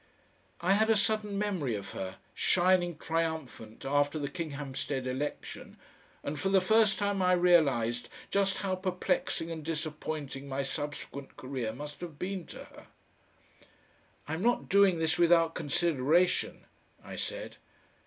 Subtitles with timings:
[0.61, 5.77] I had a sudden memory of her, shining triumphant after the Kinghampstead election,
[6.23, 11.71] and for the first time I realised just how perplexing and disappointing my subsequent career
[11.71, 12.87] must have been to her.
[14.27, 16.65] "I'm not doing this without consideration,"
[17.03, 17.57] I said.